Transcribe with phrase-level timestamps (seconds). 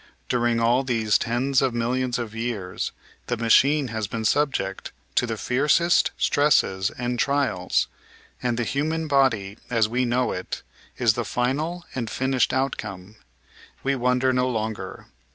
[0.29, 2.91] During all these tens of millions of years
[3.27, 7.87] the machine has been subject to the fiercest stresses and trials,
[8.41, 10.63] and the human body, as we know it,
[10.97, 13.17] is the final and finished outcome.
[13.83, 15.05] We wonder no longer.